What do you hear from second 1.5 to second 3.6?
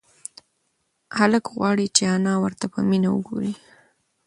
غواړي چې انا ورته په مینه وگوري.